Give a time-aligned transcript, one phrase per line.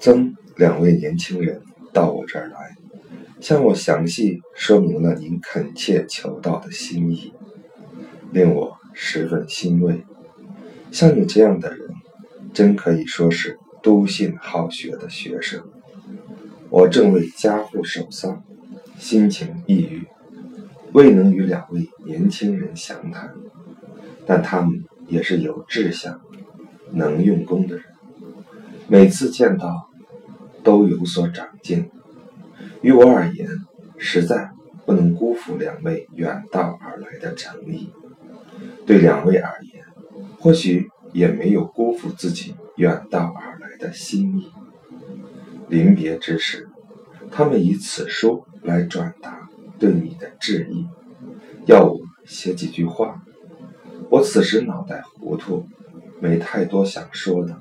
[0.00, 1.60] 曾两位年轻人
[1.92, 2.74] 到我这儿来，
[3.38, 7.34] 向我详细说明了您恳切求道的心意，
[8.32, 10.02] 令我十分欣慰。
[10.90, 11.90] 像你这样的人，
[12.54, 15.62] 真可以说是笃信好学的学生。
[16.70, 18.42] 我正为家父守丧，
[18.98, 20.06] 心情抑郁，
[20.92, 23.34] 未能与两位年轻人详谈，
[24.24, 26.22] 但他们也是有志向、
[26.90, 27.84] 能用功的人，
[28.88, 29.89] 每次见到。
[30.62, 31.90] 都有所长进，
[32.82, 33.48] 于我而言，
[33.98, 34.50] 实在
[34.86, 37.92] 不能辜负两位远道而来的诚意；
[38.86, 39.84] 对两位而言，
[40.38, 44.50] 或许也没有辜负自己远道而来的心意。
[45.68, 46.68] 临别之时，
[47.30, 50.86] 他们以此书来转达对你的致意，
[51.66, 53.22] 要我写几句话。
[54.10, 55.68] 我此时脑袋糊涂，
[56.20, 57.60] 没太多想说的，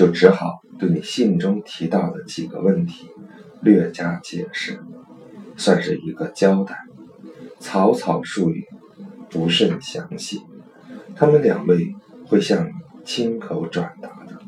[0.00, 0.62] 就只好。
[0.78, 3.10] 对你信中提到的几个问题
[3.60, 4.80] 略加解释，
[5.58, 6.74] 算是一个交代，
[7.58, 8.64] 草草数语，
[9.28, 10.40] 不甚详细。
[11.14, 11.94] 他们两位
[12.26, 12.70] 会向你
[13.04, 14.40] 亲口转达的。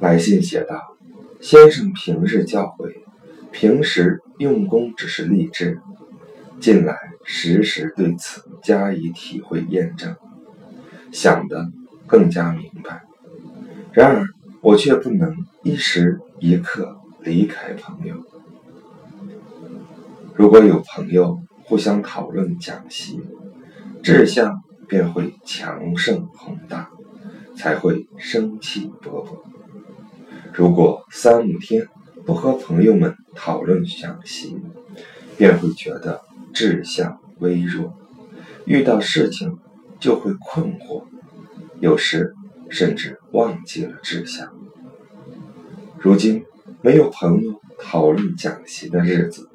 [0.00, 0.96] 来信写道
[1.42, 2.90] ：“先生平日教诲，
[3.52, 5.78] 平时用功只是励志，
[6.58, 10.16] 近来时时对此加以体会验证，
[11.12, 11.70] 想的
[12.06, 13.02] 更加明白。”
[13.92, 14.26] 然而，
[14.60, 18.16] 我却不能一时一刻离开朋友。
[20.34, 23.20] 如果有朋友互相讨论讲习，
[24.02, 26.90] 志向便会强盛宏大，
[27.56, 29.38] 才会生气勃勃。
[30.52, 31.88] 如果三五天
[32.24, 34.56] 不和朋友们讨论讲习，
[35.38, 36.20] 便会觉得
[36.52, 37.94] 志向微弱，
[38.66, 39.58] 遇到事情
[39.98, 41.04] 就会困惑，
[41.80, 42.34] 有时。
[42.68, 44.52] 甚至忘记了志向。
[46.00, 46.44] 如今
[46.82, 49.48] 没有朋友讨论讲习的日子，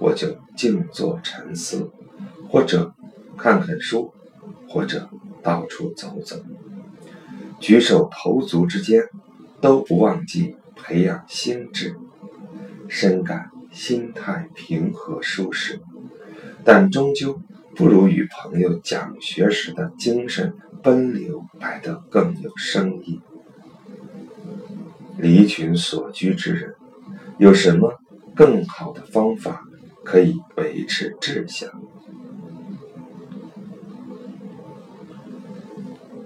[0.00, 1.88] 我就静坐沉思，
[2.48, 2.92] 或者
[3.36, 4.12] 看看书，
[4.68, 5.08] 或者
[5.40, 6.34] 到处走走。
[7.60, 9.04] 举手投足之间，
[9.60, 11.94] 都不忘记培养心智。
[12.88, 15.80] 深感心态平和舒适，
[16.64, 17.40] 但终究
[17.78, 20.52] 不如与朋友讲学时的精神。
[20.80, 23.20] 奔流来得更有生意。
[25.16, 26.76] 离群所居之人，
[27.36, 27.98] 有什么
[28.36, 29.64] 更好的方法
[30.04, 31.68] 可以维持志向？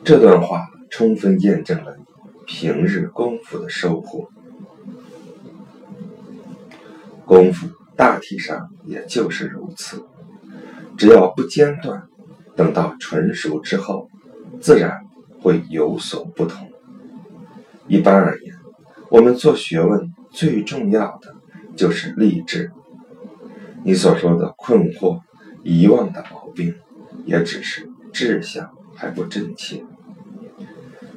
[0.05, 2.05] 这段话充分验证了你
[2.47, 4.29] 平日功夫的收获。
[7.25, 10.05] 功夫大体上也就是如此，
[10.97, 12.03] 只要不间断，
[12.56, 14.08] 等到纯熟之后。
[14.60, 15.00] 自然
[15.41, 16.70] 会有所不同。
[17.88, 18.54] 一般而言，
[19.10, 21.34] 我们做学问最重要的
[21.75, 22.70] 就是励志。
[23.82, 25.20] 你所说的困惑、
[25.64, 26.76] 遗忘的毛病，
[27.24, 29.84] 也只是志向还不真切。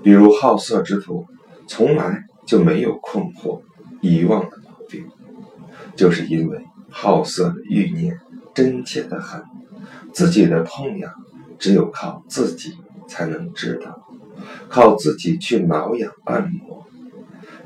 [0.02, 1.28] 比如好色之徒，
[1.68, 3.62] 从来就没有困惑、
[4.02, 5.06] 遗忘的毛病，
[5.96, 8.20] 就是因为好色的欲念
[8.56, 9.44] 真切的很，
[10.16, 11.14] 自己的痛痒
[11.60, 12.78] 只有靠自己。
[13.08, 14.08] 才能知道，
[14.68, 16.88] 靠自己去挠痒按摩。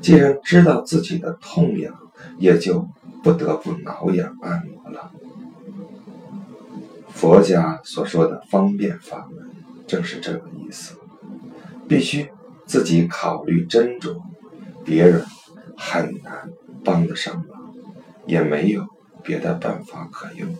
[0.02, 1.94] 既然知道自己的痛痒，
[2.36, 2.86] 也就
[3.22, 5.10] 不得不挠痒按摩了。
[7.08, 9.50] 佛家所说的方便法门，
[9.86, 10.94] 正是这个意思。
[11.88, 12.28] 必须
[12.66, 14.20] 自己考虑斟酌，
[14.84, 15.24] 别人
[15.74, 16.50] 很难
[16.84, 17.74] 帮得上忙，
[18.26, 18.86] 也没有
[19.22, 20.54] 别的办法可用。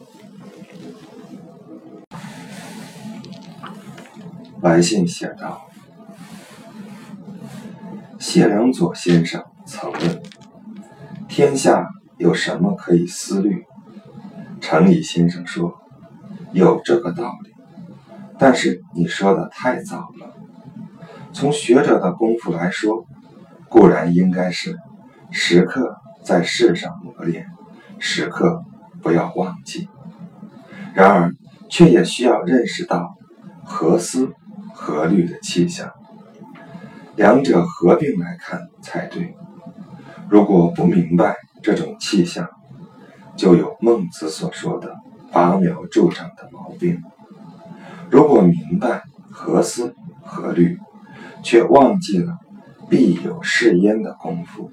[4.63, 5.67] 来信写道
[8.21, 10.23] ：“谢良佐先生曾问：
[11.29, 11.89] 天下
[12.19, 13.65] 有什么可以思虑？
[14.61, 15.81] 程颐先生说：
[16.53, 17.55] 有这个道理，
[18.39, 20.35] 但是你说的太早了。
[21.33, 23.07] 从学者的功夫来说，
[23.71, 24.77] 固然应该是
[25.31, 27.47] 时刻在世上磨练，
[27.99, 28.63] 时刻
[29.01, 29.89] 不要忘记。
[30.93, 31.35] 然而，
[31.71, 33.17] 却也需要认识到
[33.65, 34.31] 何思。”
[34.83, 35.93] 合律的气象，
[37.15, 39.37] 两者合并来看才对。
[40.31, 42.49] 如果不明白这种气象，
[43.37, 44.97] 就有孟子所说的
[45.31, 46.97] 拔苗助长的毛病；
[48.09, 49.95] 如果明白何思
[50.25, 50.79] 何虑，
[51.43, 52.39] 却忘记了
[52.89, 54.73] 必有是焉的功夫，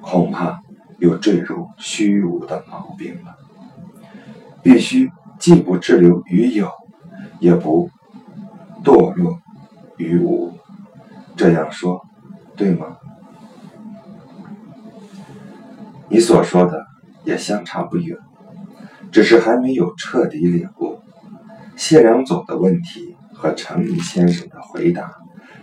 [0.00, 0.58] 恐怕
[0.98, 3.36] 又坠入虚无的毛病了。
[4.64, 6.72] 必须既不滞留于有，
[7.38, 7.88] 也不。
[8.88, 9.38] 堕落
[9.98, 10.50] 于无，
[11.36, 12.06] 这样说，
[12.56, 12.96] 对吗？
[16.08, 16.86] 你所说的
[17.22, 18.16] 也相差不远，
[19.12, 21.02] 只是还没有彻底领悟。
[21.76, 25.18] 谢良佐的问题和程颐先生的回答，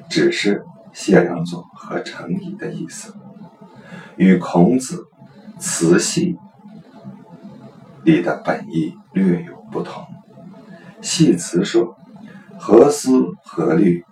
[0.07, 0.63] 只是
[0.93, 3.15] 谢良佐和程颐的意思，
[4.17, 5.07] 与孔子
[5.59, 6.35] 《辞系》
[8.03, 10.05] 里的本意略有不同。
[11.01, 11.97] 系辞说
[12.59, 14.03] ：“何思何虑？”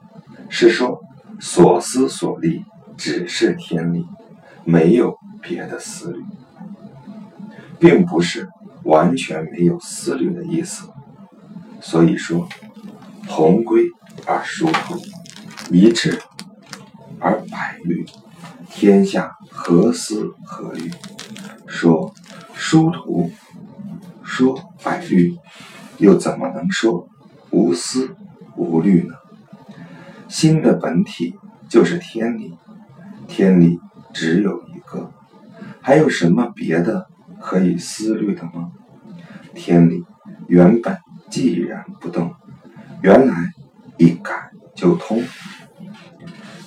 [0.49, 1.01] 是说
[1.39, 2.61] 所思所虑
[2.97, 4.05] 只是天理，
[4.63, 5.17] 没有。
[5.45, 6.23] 别的思虑，
[7.77, 8.47] 并不是
[8.85, 10.89] 完全没有思虑的意思。
[11.81, 12.47] 所以说，
[13.27, 13.83] 同归
[14.25, 14.97] 而殊途，
[15.69, 16.17] 一致
[17.19, 18.05] 而百虑，
[18.69, 20.89] 天下何思何虑？
[21.67, 22.13] 说
[22.53, 23.29] 殊途，
[24.23, 25.35] 说百虑，
[25.97, 27.09] 又怎么能说
[27.49, 28.15] 无思
[28.55, 29.15] 无虑呢？
[30.27, 31.35] 心的本体
[31.69, 32.57] 就是天理，
[33.27, 33.79] 天理
[34.13, 35.11] 只有一个。
[35.81, 37.07] 还有什么别的
[37.41, 38.71] 可以思虑的吗？
[39.53, 40.03] 天理
[40.47, 40.97] 原本
[41.29, 42.33] 寂然不动，
[43.01, 43.51] 原来
[43.97, 45.21] 一感就通。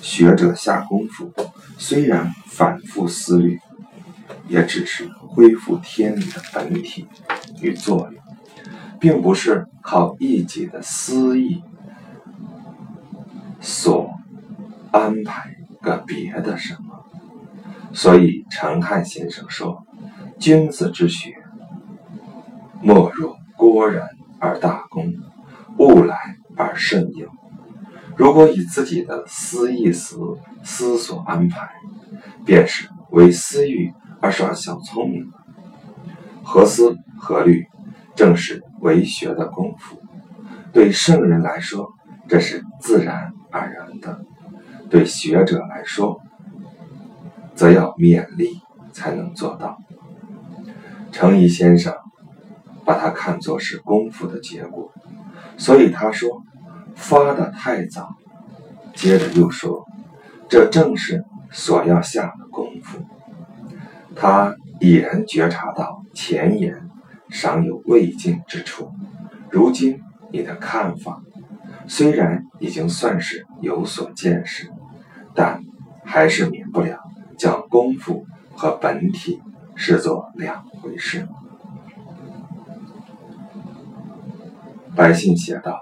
[0.01, 1.33] 学者下功夫，
[1.77, 3.59] 虽然反复思虑，
[4.47, 7.07] 也只是恢复天理的本体
[7.61, 8.23] 与作用，
[8.99, 11.61] 并不是靠一己的私意
[13.67, 14.09] 所
[14.93, 17.03] 安排个别的什么。
[17.91, 19.83] 所以，陈汉先生说
[20.39, 21.33] ：“君子之学，
[22.81, 24.07] 莫若郭然
[24.39, 25.13] 而大功，
[25.79, 26.15] 物来
[26.55, 27.29] 而慎用。
[28.15, 30.15] 如果以自己的私意思
[30.63, 31.67] 思所安排，
[32.45, 35.29] 便是为私欲而耍小聪明。
[36.41, 37.65] 何思何虑，
[38.15, 40.01] 正是为学的功夫。
[40.71, 41.91] 对圣人来说，
[42.29, 44.19] 这是自然而然的；
[44.89, 46.21] 对学者来说，
[47.55, 48.61] 则要勉力
[48.91, 49.77] 才能做到。
[51.11, 51.95] 程颐先生
[52.85, 54.91] 把它看作是功夫的结果，
[55.57, 56.43] 所以他说
[56.95, 58.15] 发的太早。
[58.93, 59.85] 接着又说，
[60.49, 62.99] 这正是所要下的功夫。
[64.15, 66.89] 他已然觉察到前言
[67.29, 68.91] 尚有未尽之处。
[69.51, 70.01] 如今
[70.31, 71.21] 你的看法
[71.87, 74.69] 虽然已经算是有所见识，
[75.33, 75.63] 但
[76.03, 76.99] 还是免不了。
[77.37, 78.25] 将功夫
[78.55, 79.39] 和本体
[79.75, 81.27] 视作两回事。
[84.95, 85.79] 百姓写道：“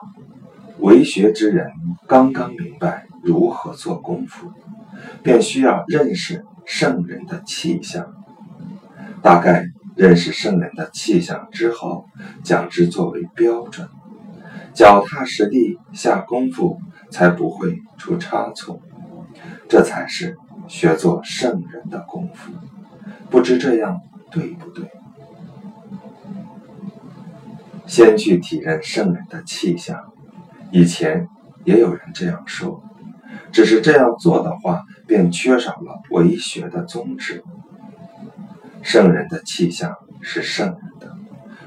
[0.80, 1.72] 为学之人
[2.10, 4.52] 刚刚明白如何做功夫，
[5.24, 8.14] 便需要认识圣人的气象。
[9.22, 12.06] 大概认识圣人的气象之后，
[12.44, 13.88] 将之作为标准，
[14.76, 16.80] 脚踏实地下功夫，
[17.10, 18.80] 才不会出差错。
[19.68, 20.38] 这才是。”
[20.68, 22.52] 学做圣人的功夫，
[23.30, 24.02] 不知这样
[24.32, 24.90] 对不对？
[27.86, 30.12] 先去体认圣人的气象。
[30.72, 31.28] 以前
[31.66, 32.84] 也有人这样说，
[33.52, 37.44] 只是这样做的话，便缺少了为学的宗旨。
[38.82, 41.16] 圣人的气象是圣人的，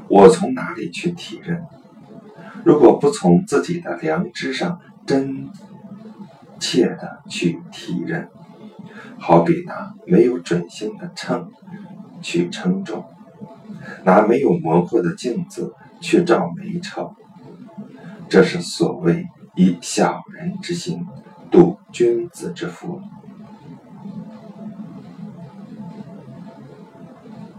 [0.09, 1.65] 我从哪里去体认？
[2.69, 5.49] 如果不从自己的良知上真
[6.61, 8.29] 切的去体认。
[9.19, 11.51] 好比拿没有准星的秤
[12.21, 13.07] 去称重，
[14.05, 17.15] 拿没有模糊的镜子去照美丑，
[18.29, 19.25] 这是所谓
[19.57, 21.07] 以小人之心
[21.51, 23.01] 度君子之腹。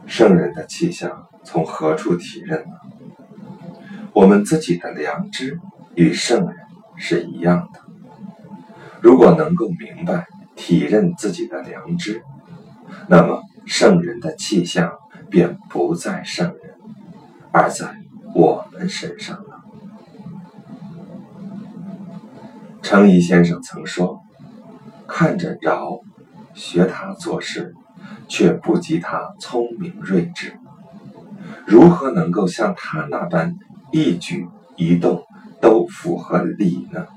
[0.06, 2.76] 圣人的气象从何处体认呢？
[4.20, 5.62] 我们自己的良知
[5.96, 6.58] 与圣人
[6.98, 7.80] 是一样的。
[9.02, 10.28] 如果能够明白。
[10.62, 12.22] 体认自己的良知，
[13.08, 14.92] 那么圣人的气象
[15.30, 16.76] 便不在圣人，
[17.54, 17.96] 而在
[18.36, 19.64] 我们身上了。
[22.82, 24.20] 程颐先生曾说
[25.08, 26.02] ：“看着尧，
[26.54, 27.74] 学他做事，
[28.28, 30.60] 却不及他聪明睿智，
[31.66, 33.56] 如何能够像他那般
[33.92, 35.24] 一举一动
[35.62, 37.08] 都符合理呢？”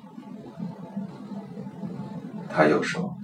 [2.49, 3.17] 他又说。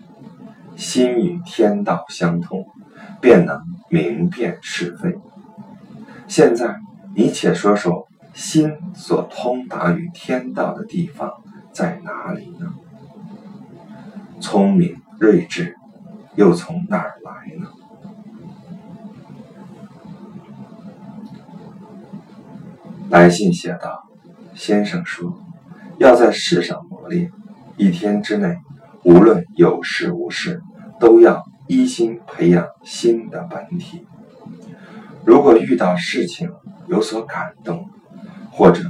[0.77, 2.65] 心与天道相通，
[3.21, 5.19] 便能明辨是非。
[6.29, 6.79] 现在
[7.17, 11.33] 你且说说心所通达于天道的地方
[11.73, 12.73] 在哪里呢？
[14.41, 15.75] 聪明睿智
[16.37, 17.67] 又从哪儿来呢？
[23.11, 24.09] 来信写道
[24.55, 25.39] ：“先生说，
[25.99, 27.31] 要在世上磨练，
[27.77, 28.57] 一天之内。”
[29.05, 30.61] 无论有事无事，
[31.01, 34.07] 都要一心培养心的本体。
[35.25, 36.51] 如果遇到事情
[36.89, 37.89] 有所感动，
[38.51, 38.83] 或者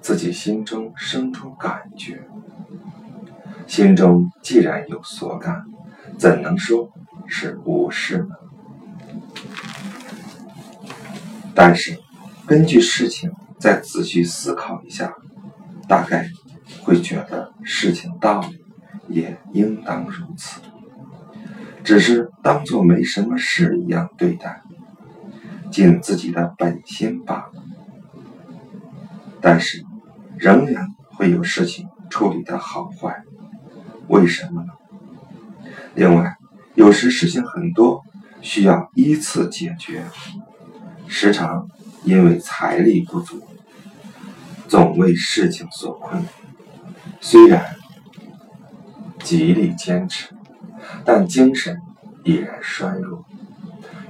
[0.00, 2.22] 自己心中生出感觉，
[3.66, 5.64] 心中既然有所感，
[6.16, 6.88] 怎能说
[7.26, 8.36] 是无事呢？
[11.54, 11.98] 但是，
[12.46, 15.14] 根据事情再仔细思考一下，
[15.88, 16.28] 大概
[16.82, 18.64] 会觉得事情道理
[19.08, 20.60] 也应当如此，
[21.82, 24.62] 只是当做没什么事一样对待，
[25.70, 27.52] 尽自己的本心罢了。
[29.40, 29.84] 但是，
[30.36, 33.22] 仍然会有事情处理的好坏，
[34.08, 34.72] 为什么呢？
[35.94, 36.36] 另外，
[36.74, 38.02] 有时事情很多，
[38.40, 40.04] 需要依次解决。
[41.06, 41.68] 时常
[42.06, 43.42] 因为财力不足，
[44.68, 46.24] 总为事情所困。
[47.20, 47.74] 虽然
[49.24, 50.32] 极力坚持，
[51.04, 51.76] 但精神
[52.22, 53.24] 已然衰弱。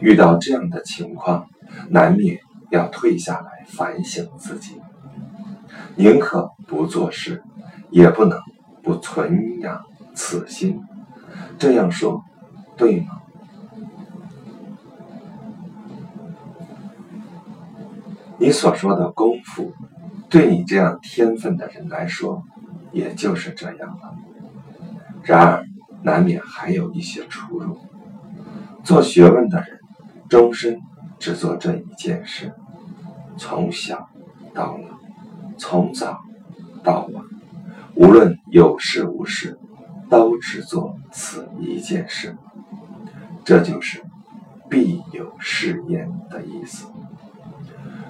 [0.01, 1.49] 遇到这样的情况，
[1.89, 2.39] 难免
[2.71, 4.79] 要退下来反省自己。
[5.95, 7.43] 宁可不做事，
[7.91, 8.39] 也不能
[8.83, 9.81] 不存养
[10.15, 10.83] 此心。
[11.59, 12.23] 这样说
[12.77, 13.23] 对吗？
[18.47, 19.75] 你所说的功夫，
[20.31, 22.45] 对你这样天分的人来说，
[22.93, 24.15] 也就是这样了。
[25.25, 25.67] 然而，
[26.05, 27.77] 难免还有一些出入。
[28.85, 29.81] 做学问的人，
[30.29, 30.79] 终身
[31.19, 32.55] 只做这一件事，
[33.37, 34.09] 从小
[34.55, 34.97] 到老，
[35.59, 36.21] 从早
[36.85, 37.25] 到晚，
[37.97, 39.59] 无论有事无事，
[40.09, 42.37] 都只做此一件事。
[43.45, 44.05] 这就是
[44.71, 46.87] “必有是焉”的意思。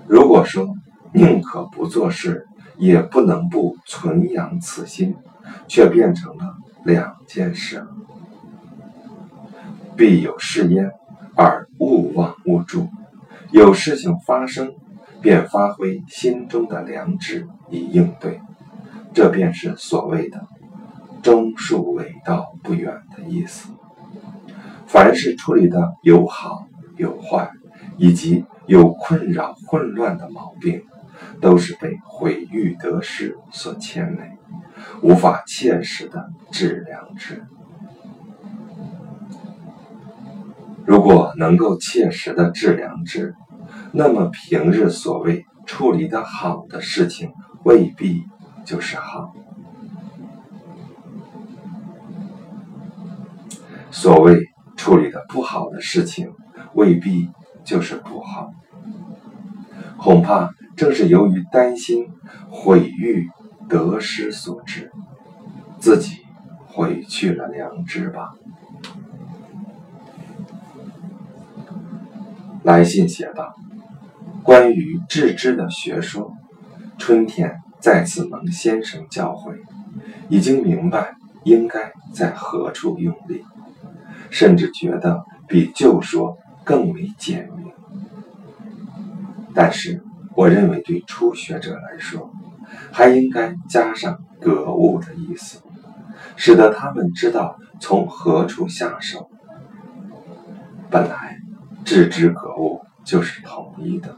[0.08, 0.68] 如果说
[1.12, 2.46] 宁可不做事，
[2.76, 5.16] 也不能不存养此心，
[5.66, 7.86] 却变成了两件事。
[9.96, 10.90] 必有事焉，
[11.34, 12.88] 而勿忘勿助。
[13.50, 14.74] 有事情发生，
[15.22, 18.40] 便发挥心中的良知以应对，
[19.14, 20.46] 这便是所谓的
[21.22, 23.70] “中恕伪道不远”的意思。
[24.86, 27.50] 凡事处理的有好有坏，
[27.96, 28.44] 以及。
[28.68, 30.82] 有困扰、混乱的毛病，
[31.40, 34.32] 都是被毁誉得失所牵累，
[35.02, 37.44] 无法切实的治良知。
[40.84, 43.36] 如果能够切实的治良知，
[43.92, 47.30] 那么平日所谓处理的好的事情，
[47.62, 48.24] 未必
[48.64, 49.32] 就是好；
[53.92, 54.40] 所谓
[54.76, 56.32] 处理的不好的事情，
[56.74, 57.30] 未必。
[57.66, 58.52] 就是不好，
[59.98, 62.06] 恐怕正是由于担心
[62.48, 63.28] 毁誉
[63.68, 64.92] 得失所致，
[65.80, 66.18] 自己
[66.68, 68.34] 毁去了良知吧。
[72.62, 73.56] 来信写道
[74.44, 76.32] ：“关于致知的学说，
[76.98, 79.56] 春天再次蒙先生教诲，
[80.28, 83.42] 已经明白应该在何处用力，
[84.30, 87.48] 甚至觉得比旧说。”更为简，
[89.56, 90.02] 但是
[90.36, 92.30] 我认为对初学者来说，
[92.92, 95.62] 还应该加上“格物”的意思，
[96.36, 99.30] 使得他们知道从何处下手。
[100.90, 101.38] 本来
[101.86, 104.14] “致知格物”就是统一的，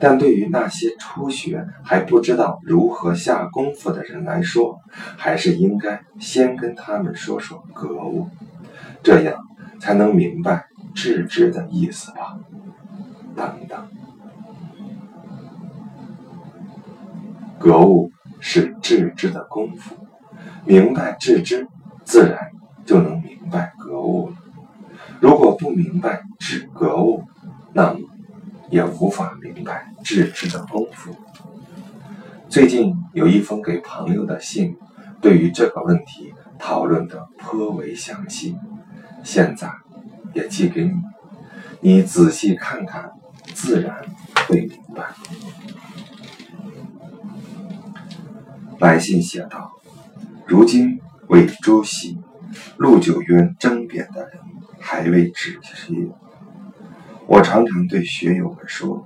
[0.00, 4.80] 但对于那些初学还不知道如何下功夫的人来说，
[5.16, 8.28] 还是应该先跟他们说说“格物”，
[9.04, 9.36] 这样
[9.78, 10.66] 才能明白。
[10.94, 12.40] 致知的意思吧，
[13.36, 13.88] 等等。
[17.58, 19.96] 格物是致知的功夫，
[20.64, 21.66] 明白致知，
[22.04, 22.50] 自然
[22.84, 24.36] 就能明白格物了。
[25.20, 27.24] 如果不明白致格物，
[27.72, 28.00] 那么
[28.70, 31.14] 也无法明白致知的功夫。
[32.48, 34.76] 最近有一封给朋友的信，
[35.20, 38.56] 对于这个问题讨论的颇为详细。
[39.22, 39.70] 现在。
[40.34, 40.92] 也寄给你，
[41.80, 43.10] 你仔细看看，
[43.54, 44.04] 自然
[44.46, 45.02] 会明白。
[48.78, 49.72] 来信写道
[50.46, 52.18] ：“如今为朱熹、
[52.76, 54.38] 陆九渊争辩的人
[54.78, 56.12] 还未止息。
[57.26, 59.04] 我常常对学友们说，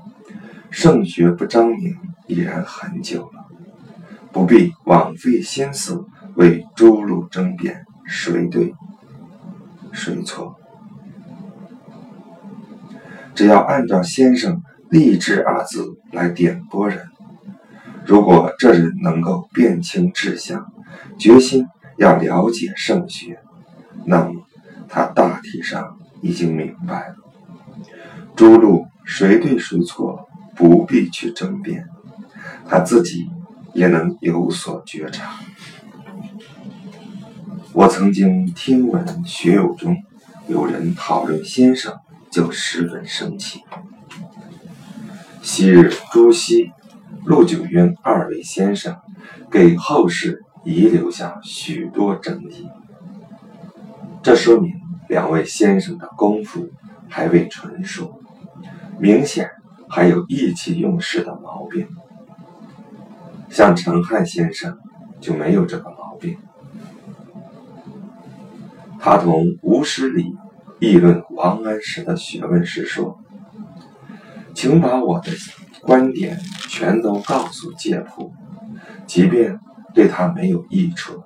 [0.70, 3.46] 圣学不彰明已然很久了，
[4.30, 6.04] 不必枉费心思
[6.36, 8.74] 为诸路争辩谁对
[9.92, 10.56] 谁错。”
[13.34, 17.08] 只要按照先生“立志”二字来点拨人，
[18.04, 20.72] 如果这人能够辨清志向，
[21.18, 21.66] 决心
[21.96, 23.38] 要了解圣学，
[24.04, 24.42] 那么
[24.88, 27.16] 他大体上已经明白了。
[28.34, 31.86] 诸路谁对谁错，不必去争辩，
[32.68, 33.28] 他自己
[33.72, 35.38] 也能有所觉察。
[37.72, 39.96] 我曾经听闻学友中
[40.48, 41.94] 有人讨论先生，
[42.30, 43.60] 就十分生气。
[45.40, 46.70] 昔日朱熹、
[47.24, 48.96] 陆九渊二位先生，
[49.50, 52.68] 给后世遗留下许多争议，
[54.22, 54.72] 这说明
[55.08, 56.68] 两位先生的功夫
[57.08, 58.18] 还未纯熟。
[58.98, 59.50] 明显
[59.88, 61.88] 还有意气用事的毛病，
[63.50, 64.78] 像陈汉先生
[65.20, 66.36] 就没有这个毛病。
[69.00, 70.32] 他同吴师礼
[70.78, 73.18] 议论王安石的学问时说
[74.54, 75.32] ：“请把我的
[75.82, 78.32] 观点全都告诉介甫，
[79.06, 79.58] 即便
[79.92, 81.22] 对他没有益处，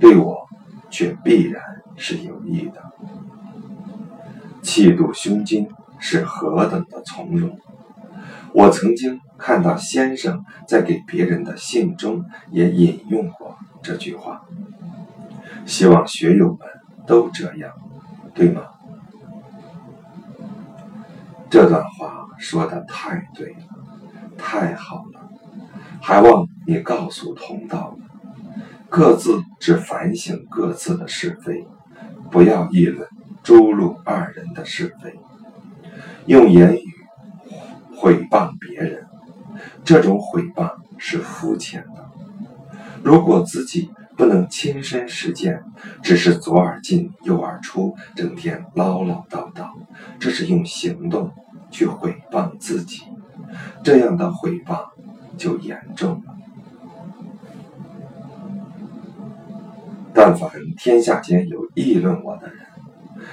[0.00, 0.46] 对我
[0.90, 1.62] 却必然
[1.96, 2.82] 是有益的。”
[4.62, 5.68] 气度胸襟。
[6.00, 7.58] 是何等的从容！
[8.54, 14.42] 我曾经看到先生在给别人的信中也引用过这句话，
[15.66, 16.58] 希望学友们
[17.04, 17.72] 都这样，
[18.32, 18.62] 对吗？
[21.50, 23.87] 这段话说的太对了，
[24.38, 25.28] 太好了，
[26.00, 28.08] 还望你告诉同道们，
[28.88, 31.66] 各自只反省各自的是非，
[32.30, 33.06] 不要议论
[33.42, 35.18] 朱陆二人的是非。
[36.26, 36.84] 用言语
[37.96, 39.06] 毁谤别人，
[39.84, 42.06] 这种毁谤是肤浅的。
[43.02, 45.62] 如果自己不能亲身实践，
[46.02, 49.70] 只是左耳进右耳出，整天唠唠叨叨，
[50.18, 51.30] 这是用行动
[51.70, 53.02] 去毁谤自己，
[53.82, 54.88] 这样的毁谤
[55.36, 56.36] 就严重了。
[60.14, 62.58] 但凡天下间有议论我的人，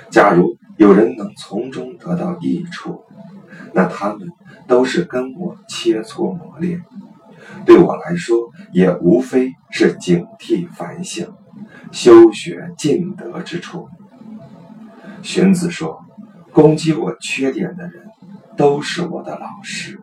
[0.10, 0.58] 假如。
[0.78, 3.06] 有人能从中得到益处，
[3.74, 4.28] 那他们
[4.68, 6.84] 都是跟我切磋磨练，
[7.66, 11.34] 对我来说也无非是警惕反省、
[11.94, 13.88] 修学尽德之处。
[15.22, 16.04] 荀子说
[16.52, 18.10] ：“攻击我缺点的人，
[18.56, 20.02] 都是我的老师。”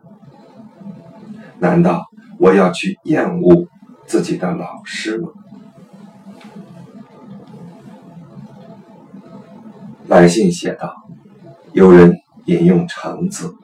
[1.59, 2.05] 难道
[2.39, 3.67] 我要去厌恶
[4.05, 5.29] 自己的老师吗？
[10.07, 10.93] 来信写道
[11.71, 13.55] ：“有人引用程子，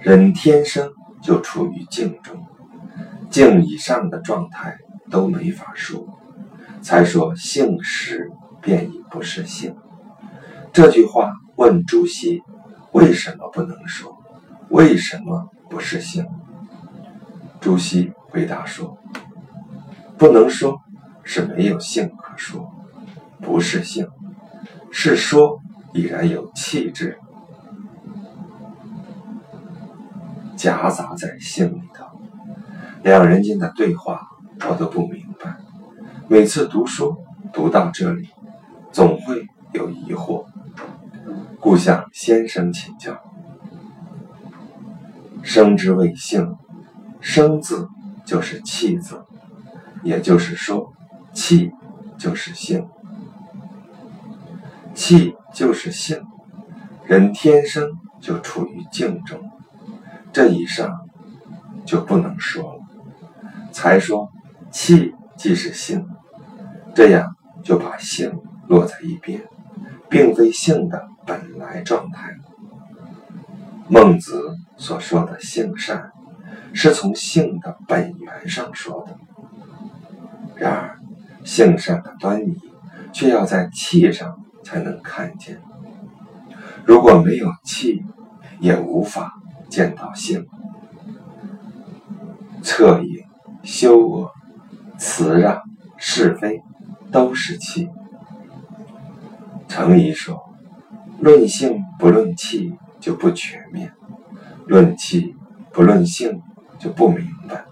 [0.00, 0.90] 人天生
[1.22, 2.44] 就处于静中，
[3.30, 4.76] 静以上的状态
[5.08, 6.18] 都没法说，
[6.82, 9.76] 才说性时便已不是性。
[10.72, 12.42] 这句话问朱熹
[12.92, 14.16] 为什么不能说？
[14.70, 16.26] 为什么不是性？
[17.60, 18.98] 朱熹回答说：
[20.16, 20.80] 不能说
[21.22, 22.72] 是没有性可说，
[23.40, 24.08] 不是性。”
[24.98, 25.60] 是说
[25.92, 27.18] 已然有气质
[30.56, 32.06] 夹杂在性里头，
[33.02, 34.26] 两人间的对话
[34.66, 35.58] 我都不明白。
[36.28, 37.18] 每次读书
[37.52, 38.30] 读到这里，
[38.90, 40.46] 总会有疑惑，
[41.66, 43.20] 故向先生请教。
[45.42, 46.54] 生之谓性，
[47.20, 47.88] 生字
[48.24, 49.24] 就是气字，
[50.04, 50.92] 也就是说，
[51.32, 51.72] 气
[52.16, 52.86] 就是性。
[54.94, 56.22] 气就是性，
[57.04, 59.50] 人天生就处于静中，
[60.32, 60.88] 这以上
[61.84, 62.80] 就不能说了。
[63.72, 64.30] 才说
[64.70, 66.06] 气即是性，
[66.94, 69.42] 这样就把性落在一边，
[70.08, 72.34] 并非性的本来状态。
[73.88, 76.12] 孟子所说的性善，
[76.72, 79.18] 是从性的本源上说的。
[80.54, 80.98] 然而，
[81.44, 82.56] 性善的端倪，
[83.12, 84.38] 却要在气上。
[84.66, 85.60] 才能看见。
[86.84, 88.02] 如果没有气，
[88.58, 89.32] 也无法
[89.68, 90.44] 见到性。
[92.64, 93.20] 恻隐、
[93.62, 94.32] 羞恶、
[94.98, 95.62] 辞让、
[95.96, 96.60] 是非，
[97.12, 97.88] 都是气。
[99.68, 100.42] 程颐说
[101.18, 103.92] ：“论性不论气就不全面，
[104.66, 105.34] 论气
[105.72, 106.42] 不论性
[106.78, 107.64] 就不明白。”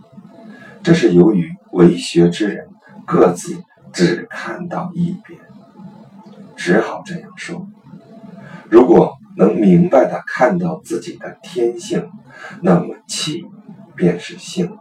[0.82, 2.68] 这是由于为学之人
[3.06, 5.40] 各自只看到一边。
[6.56, 7.66] 只好这样说：
[8.70, 12.08] 如果能明白的看到自己的天性，
[12.62, 13.44] 那么气
[13.96, 14.76] 便是性，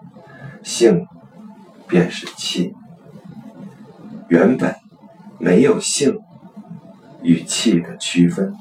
[0.61, 1.07] 性
[1.87, 2.73] 便是气。
[4.29, 4.75] 原本
[5.39, 6.19] 没有性
[7.23, 8.55] 语气的区分，